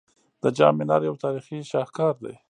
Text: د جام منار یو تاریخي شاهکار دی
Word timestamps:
د 0.43 0.43
جام 0.57 0.73
منار 0.79 1.01
یو 1.09 1.15
تاریخي 1.23 1.57
شاهکار 1.71 2.13
دی 2.23 2.33